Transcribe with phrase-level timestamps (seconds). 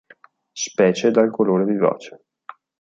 [0.53, 2.23] Specie dal colore vivace.